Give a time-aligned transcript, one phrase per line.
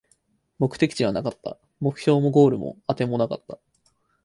[0.57, 3.59] 目的地はなかった、目標もゴールもあてもなかった